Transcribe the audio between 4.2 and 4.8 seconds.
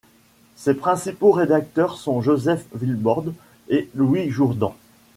Jourdan.